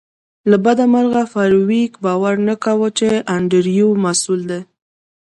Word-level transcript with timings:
له 0.49 0.57
بده 0.65 0.85
مرغه 0.93 1.23
فارویک 1.33 1.93
باور 2.03 2.35
نه 2.47 2.55
کاوه 2.63 2.89
چې 2.99 3.09
انډریو 3.35 3.87
مسؤل 4.03 4.41
دی 4.49 4.61